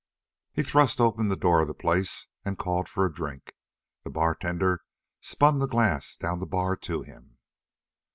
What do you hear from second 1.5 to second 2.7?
of the place and